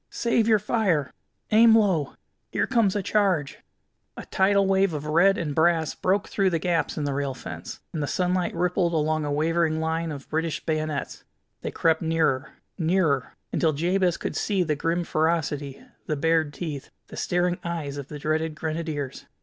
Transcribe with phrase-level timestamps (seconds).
[0.09, 1.13] Save your fire!
[1.51, 2.15] Aim low!
[2.51, 3.59] Here comes a charge!"
[4.17, 7.81] A tidal wave of red and brass broke through the gaps in the rail fence,
[7.93, 11.23] and the sunlight rippled along a wavering line of British bayonets.
[11.61, 17.15] They crept nearer, nearer, until Jabez could see the grim ferocity, the bared teeth, the
[17.15, 19.27] staring eyes of the dreaded Grenadiers.